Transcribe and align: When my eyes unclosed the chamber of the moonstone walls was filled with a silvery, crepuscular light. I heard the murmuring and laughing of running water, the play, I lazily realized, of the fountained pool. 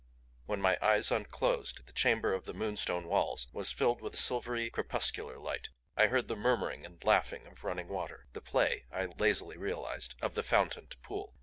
When 0.47 0.61
my 0.61 0.79
eyes 0.81 1.11
unclosed 1.11 1.85
the 1.85 1.93
chamber 1.93 2.33
of 2.33 2.45
the 2.45 2.55
moonstone 2.55 3.05
walls 3.07 3.45
was 3.53 3.71
filled 3.71 4.01
with 4.01 4.15
a 4.15 4.17
silvery, 4.17 4.71
crepuscular 4.71 5.37
light. 5.37 5.69
I 5.95 6.07
heard 6.07 6.27
the 6.27 6.35
murmuring 6.35 6.87
and 6.87 6.97
laughing 7.05 7.45
of 7.45 7.63
running 7.63 7.87
water, 7.87 8.25
the 8.33 8.41
play, 8.41 8.85
I 8.91 9.05
lazily 9.05 9.57
realized, 9.57 10.15
of 10.19 10.33
the 10.33 10.41
fountained 10.41 10.95
pool. 11.03 11.35